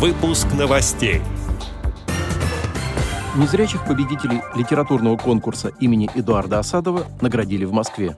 Выпуск 0.00 0.46
новостей. 0.58 1.20
Незрячих 3.36 3.84
победителей 3.84 4.40
литературного 4.54 5.18
конкурса 5.18 5.72
имени 5.78 6.08
Эдуарда 6.14 6.60
Осадова 6.60 7.04
наградили 7.20 7.66
в 7.66 7.72
Москве. 7.74 8.16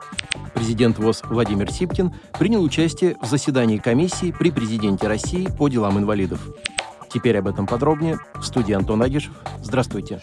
Президент 0.54 1.00
ВОЗ 1.00 1.22
Владимир 1.24 1.72
Сипкин 1.72 2.14
принял 2.38 2.62
участие 2.62 3.16
в 3.20 3.26
заседании 3.26 3.78
комиссии 3.78 4.30
при 4.30 4.52
президенте 4.52 5.08
России 5.08 5.48
по 5.58 5.66
делам 5.66 5.98
инвалидов. 5.98 6.40
Теперь 7.12 7.38
об 7.38 7.48
этом 7.48 7.66
подробнее. 7.66 8.16
В 8.36 8.44
студии 8.44 8.74
Антон 8.74 9.02
Агишев. 9.02 9.32
Здравствуйте. 9.60 10.20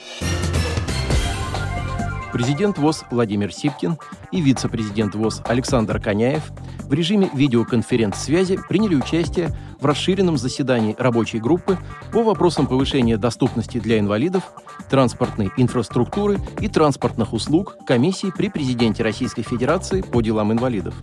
Президент 2.32 2.78
ВОЗ 2.78 3.04
Владимир 3.12 3.52
Сипкин 3.52 3.98
и 4.32 4.39
вице-президент 4.39 5.14
ВОЗ 5.14 5.41
Александр 5.44 6.00
Коняев 6.00 6.54
в 6.90 6.94
режиме 6.94 7.30
видеоконференц-связи 7.34 8.60
приняли 8.68 8.96
участие 8.96 9.55
в 9.80 9.86
расширенном 9.86 10.38
заседании 10.38 10.96
рабочей 10.98 11.40
группы 11.40 11.78
по 12.12 12.23
вопросам 12.23 12.66
повышения 12.66 13.16
доступности 13.16 13.80
для 13.80 14.00
инвалидов, 14.00 14.44
транспортной 14.90 15.52
инфраструктуры 15.55 16.40
и 16.60 16.68
транспортных 16.68 17.32
услуг 17.32 17.77
комиссии 17.86 18.34
при 18.36 18.49
президенте 18.49 19.04
Российской 19.04 19.44
Федерации 19.44 20.02
по 20.02 20.22
делам 20.22 20.52
инвалидов. 20.52 20.96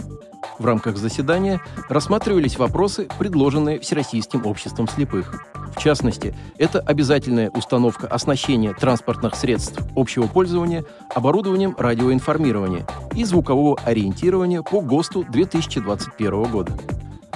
В 0.59 0.65
рамках 0.65 0.97
заседания 0.97 1.61
рассматривались 1.89 2.59
вопросы, 2.59 3.09
предложенные 3.19 3.79
Всероссийским 3.79 4.45
обществом 4.45 4.89
слепых. 4.89 5.45
В 5.77 5.81
частности, 5.81 6.35
это 6.59 6.81
обязательная 6.81 7.51
установка 7.51 8.09
оснащения 8.09 8.73
транспортных 8.73 9.37
средств 9.37 9.81
общего 9.95 10.27
пользования 10.27 10.85
оборудованием 11.15 11.77
радиоинформирования 11.79 12.87
и 13.17 13.25
звукового 13.25 13.79
ориентирования 13.85 14.63
по 14.63 14.81
ГОСТу 14.81 15.25
2021 15.25 16.45
года. 16.45 16.73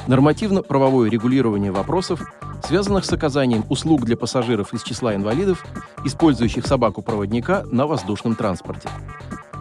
Нормативно-правовое 0.06 1.10
регулирование 1.10 1.72
вопросов, 1.72 2.22
связанных 2.64 3.04
с 3.04 3.12
оказанием 3.12 3.64
услуг 3.68 4.04
для 4.04 4.16
пассажиров 4.16 4.72
из 4.74 4.82
числа 4.82 5.14
инвалидов, 5.14 5.64
использующих 6.04 6.66
собаку-проводника 6.66 7.64
на 7.70 7.86
воздушном 7.86 8.34
транспорте 8.36 8.88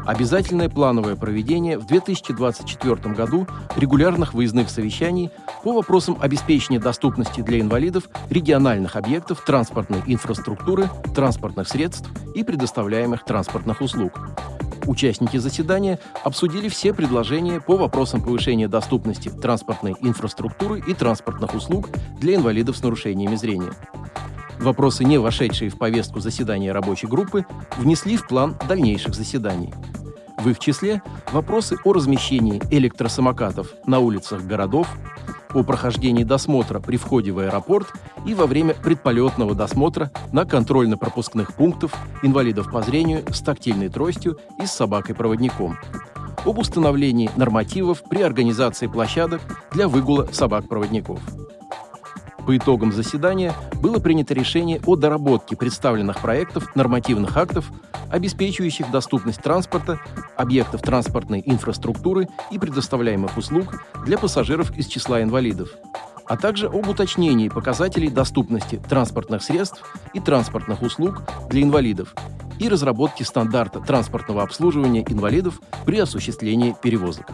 обязательное 0.10 0.70
плановое 0.70 1.16
проведение 1.16 1.78
в 1.78 1.86
2024 1.86 3.14
году 3.14 3.48
регулярных 3.76 4.34
выездных 4.34 4.72
совещаний 4.72 5.30
по 5.64 5.72
вопросам 5.74 6.18
обеспечения 6.20 6.80
доступности 6.80 7.42
для 7.42 7.60
инвалидов 7.60 8.10
региональных 8.30 8.96
объектов 8.96 9.44
транспортной 9.46 10.02
инфраструктуры, 10.08 10.90
транспортных 11.14 11.68
средств 11.68 12.10
и 12.34 12.44
предоставляемых 12.44 13.24
транспортных 13.24 13.82
услуг. 13.82 14.20
Участники 14.90 15.38
заседания 15.38 16.00
обсудили 16.24 16.68
все 16.68 16.96
предложения 16.96 17.62
по 17.62 17.78
вопросам 17.78 18.24
повышения 18.24 18.68
доступности 18.68 19.30
транспортной 19.30 19.96
инфраструктуры 20.02 20.80
и 20.80 20.96
транспортных 20.96 21.54
услуг 21.54 21.90
для 22.20 22.34
инвалидов 22.34 22.76
с 22.76 22.82
нарушениями 22.82 23.36
зрения. 23.36 23.72
Вопросы, 24.60 25.04
не 25.04 25.20
вошедшие 25.20 25.70
в 25.70 25.78
повестку 25.78 26.22
заседания 26.22 26.72
рабочей 26.72 27.06
группы, 27.06 27.46
внесли 27.78 28.18
в 28.18 28.28
план 28.28 28.56
дальнейших 28.68 29.14
заседаний. 29.14 29.72
В 30.40 30.50
их 30.50 30.58
числе 30.58 31.04
вопросы 31.32 31.78
о 31.84 31.94
размещении 31.94 32.60
электросамокатов 32.72 33.76
на 33.86 34.00
улицах 34.00 34.42
городов, 34.42 34.88
о 35.54 35.64
прохождении 35.64 36.24
досмотра 36.24 36.80
при 36.80 36.98
входе 36.98 37.32
в 37.32 37.40
аэропорт 37.40 37.88
и 38.26 38.34
во 38.34 38.46
время 38.46 38.74
предполетного 38.74 39.56
досмотра 39.56 40.12
на 40.32 40.46
контрольно-пропускных 40.46 41.54
пунктах 41.54 41.92
инвалидов 42.22 42.72
по 42.72 42.82
зрению 42.82 43.24
с 43.32 43.42
тактильной 43.42 43.90
тростью 43.90 44.38
и 44.62 44.66
с 44.66 44.72
собакой-проводником, 44.72 45.78
об 46.46 46.60
установлении 46.60 47.30
нормативов 47.36 48.04
при 48.10 48.22
организации 48.22 48.88
площадок 48.88 49.42
для 49.72 49.88
выгула 49.88 50.28
собак-проводников. 50.32 51.20
По 52.50 52.58
итогам 52.58 52.92
заседания 52.92 53.54
было 53.76 54.00
принято 54.00 54.34
решение 54.34 54.82
о 54.88 54.96
доработке 54.96 55.56
представленных 55.56 56.20
проектов 56.20 56.76
нормативных 56.76 57.38
актов, 57.38 57.72
обеспечивающих 58.10 58.90
доступность 58.90 59.44
транспорта, 59.44 60.00
объектов 60.36 60.82
транспортной 60.82 61.44
инфраструктуры 61.46 62.28
и 62.50 62.58
предоставляемых 62.58 63.38
услуг 63.38 63.84
для 64.04 64.18
пассажиров 64.18 64.76
из 64.76 64.88
числа 64.88 65.22
инвалидов, 65.22 65.70
а 66.26 66.38
также 66.38 66.66
об 66.66 66.90
уточнении 66.90 67.50
показателей 67.50 68.10
доступности 68.10 68.82
транспортных 68.90 69.44
средств 69.44 69.84
и 70.16 70.20
транспортных 70.20 70.82
услуг 70.82 71.22
для 71.52 71.62
инвалидов 71.62 72.16
и 72.58 72.68
разработке 72.68 73.26
стандарта 73.26 73.80
транспортного 73.80 74.42
обслуживания 74.42 75.06
инвалидов 75.08 75.62
при 75.86 76.00
осуществлении 76.00 76.76
перевозок. 76.82 77.28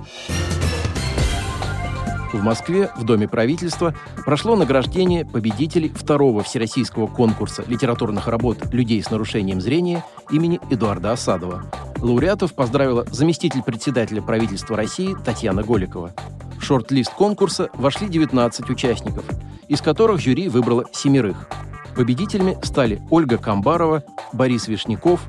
В 2.35 2.43
Москве 2.43 2.91
в 2.97 3.05
Доме 3.05 3.29
правительства 3.29 3.95
прошло 4.25 4.57
награждение 4.57 5.25
победителей 5.25 5.87
второго 5.87 6.43
всероссийского 6.43 7.07
конкурса 7.07 7.63
литературных 7.65 8.27
работ 8.27 8.73
людей 8.73 9.01
с 9.01 9.09
нарушением 9.09 9.61
зрения 9.61 10.03
имени 10.29 10.59
Эдуарда 10.69 11.13
Осадова. 11.13 11.63
Лауреатов 12.01 12.53
поздравила 12.53 13.05
заместитель 13.09 13.63
председателя 13.63 14.21
правительства 14.21 14.75
России 14.75 15.15
Татьяна 15.23 15.63
Голикова. 15.63 16.11
В 16.59 16.61
шорт-лист 16.61 17.13
конкурса 17.13 17.69
вошли 17.73 18.09
19 18.09 18.69
участников, 18.69 19.23
из 19.69 19.79
которых 19.79 20.19
жюри 20.19 20.49
выбрало 20.49 20.83
семерых. 20.91 21.47
Победителями 21.95 22.57
стали 22.63 23.01
Ольга 23.11 23.37
Камбарова, 23.37 24.03
Борис 24.33 24.67
Вишняков, 24.67 25.21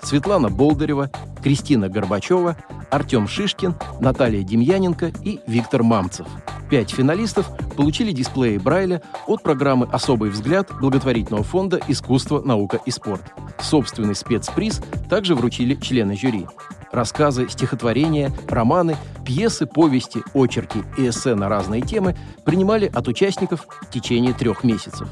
Светлана 0.00 0.48
Болдырева, 0.48 1.10
Кристина 1.42 1.90
Горбачева, 1.90 2.56
Артем 2.90 3.28
Шишкин, 3.28 3.74
Наталья 4.00 4.42
Демьяненко 4.42 5.12
и 5.22 5.40
Виктор 5.46 5.82
Мамцев– 5.82 6.26
Пять 6.70 6.90
финалистов 6.90 7.50
получили 7.76 8.12
дисплеи 8.12 8.56
Брайля 8.56 9.02
от 9.26 9.42
программы 9.42 9.86
«Особый 9.92 10.30
взгляд» 10.30 10.70
благотворительного 10.80 11.44
фонда 11.44 11.80
«Искусство, 11.88 12.40
наука 12.40 12.80
и 12.86 12.90
спорт». 12.90 13.22
Собственный 13.60 14.14
спецприз 14.14 14.80
также 15.08 15.34
вручили 15.34 15.74
члены 15.74 16.16
жюри. 16.16 16.46
Рассказы, 16.90 17.48
стихотворения, 17.48 18.32
романы, 18.48 18.96
пьесы, 19.26 19.66
повести, 19.66 20.22
очерки 20.32 20.82
и 20.96 21.08
эссе 21.08 21.34
на 21.34 21.48
разные 21.48 21.82
темы 21.82 22.16
принимали 22.44 22.90
от 22.92 23.08
участников 23.08 23.66
в 23.82 23.90
течение 23.90 24.32
трех 24.32 24.64
месяцев. 24.64 25.08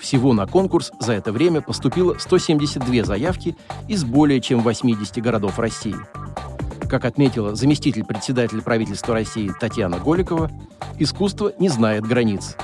Всего 0.00 0.32
на 0.32 0.46
конкурс 0.46 0.92
за 0.98 1.12
это 1.12 1.32
время 1.32 1.60
поступило 1.60 2.16
172 2.18 3.04
заявки 3.04 3.56
из 3.88 4.04
более 4.04 4.40
чем 4.40 4.60
80 4.60 5.22
городов 5.22 5.58
России– 5.58 5.96
как 6.88 7.04
отметила 7.04 7.54
заместитель 7.54 8.04
председателя 8.04 8.62
правительства 8.62 9.14
России 9.14 9.52
Татьяна 9.60 9.98
Голикова, 9.98 10.50
искусство 10.98 11.52
не 11.58 11.68
знает 11.68 12.04
границ. 12.04 12.56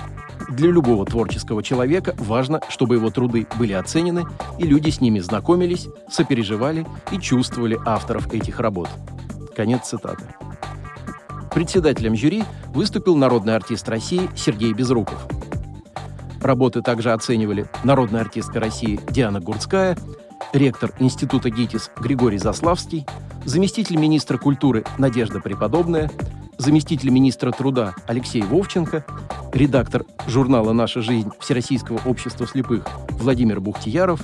Для 0.49 0.71
любого 0.71 1.05
творческого 1.05 1.63
человека 1.63 2.15
важно, 2.19 2.61
чтобы 2.69 2.97
его 2.97 3.11
труды 3.11 3.47
были 3.59 3.73
оценены, 3.73 4.25
и 4.59 4.65
люди 4.65 4.91
с 4.91 5.01
ними 5.01 5.21
знакомились, 5.21 5.89
сопереживали 6.11 6.87
и 7.13 7.19
чувствовали 7.19 7.79
авторов 7.87 8.33
этих 8.33 8.59
работ. 8.59 8.89
Конец 9.55 9.89
цитаты. 9.89 10.25
Председателем 11.55 12.17
жюри 12.17 12.45
выступил 12.69 13.17
народный 13.17 13.55
артист 13.55 13.89
России 13.89 14.31
Сергей 14.37 14.73
Безруков. 14.73 15.27
Работы 16.41 16.81
также 16.81 17.13
оценивали 17.13 17.67
народная 17.85 18.23
артистка 18.23 18.61
России 18.61 19.01
Диана 19.11 19.41
Гурцкая, 19.41 19.97
ректор 20.53 20.93
Института 20.99 21.51
ГИТИС 21.51 21.91
Григорий 21.99 22.39
Заславский, 22.39 23.07
заместитель 23.45 23.97
министра 23.97 24.39
культуры 24.39 24.85
Надежда 24.99 25.41
Преподобная, 25.41 26.11
заместитель 26.59 27.11
министра 27.11 27.53
труда 27.53 27.95
Алексей 28.07 28.43
Вовченко, 28.43 29.05
редактор 29.53 30.05
журнала 30.27 30.73
«Наша 30.73 31.01
жизнь» 31.03 31.31
Всероссийского 31.41 32.01
общества 32.07 32.47
слепых 32.47 32.87
Владимир 33.11 33.61
Бухтияров, 33.61 34.21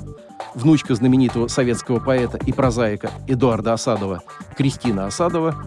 внучка 0.55 0.95
знаменитого 0.95 1.49
советского 1.49 2.01
поэта 2.01 2.39
и 2.39 2.53
прозаика 2.53 3.11
Эдуарда 3.27 3.73
Осадова 3.73 4.23
Кристина 4.57 5.07
Осадова, 5.07 5.65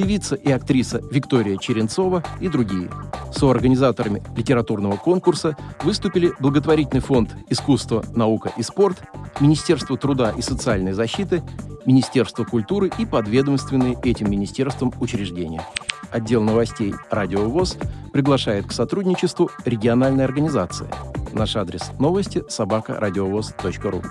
певица 0.00 0.34
и 0.34 0.50
актриса 0.50 1.02
Виктория 1.10 1.58
Черенцова 1.58 2.22
и 2.40 2.48
другие. 2.48 2.88
Соорганизаторами 3.34 4.22
литературного 4.34 4.96
конкурса 4.96 5.56
выступили 5.82 6.32
благотворительный 6.40 7.02
фонд 7.02 7.36
«Искусство, 7.50 8.02
наука 8.14 8.50
и 8.56 8.62
спорт», 8.62 9.02
Министерство 9.40 9.98
труда 9.98 10.30
и 10.30 10.40
социальной 10.40 10.92
защиты, 10.92 11.42
Министерство 11.84 12.44
культуры 12.44 12.90
и 12.98 13.04
подведомственные 13.04 13.98
этим 14.02 14.30
министерством 14.30 14.92
учреждения. 15.00 15.62
Отдел 16.10 16.42
новостей 16.42 16.94
«Радио 17.10 17.48
ВОЗ» 17.48 17.76
приглашает 18.12 18.66
к 18.66 18.72
сотрудничеству 18.72 19.50
региональной 19.66 20.24
организации. 20.24 20.88
Наш 21.32 21.56
адрес 21.56 21.90
новости– 21.98 22.42
собакарадиовоз.ру. 22.48 24.02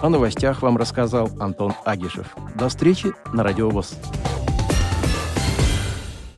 О 0.00 0.08
новостях 0.08 0.62
вам 0.62 0.78
рассказал 0.78 1.28
Антон 1.38 1.74
Агишев. 1.84 2.34
До 2.54 2.70
встречи 2.70 3.12
на 3.32 3.42
«Радио 3.42 3.68
ВОЗ». 3.68 3.94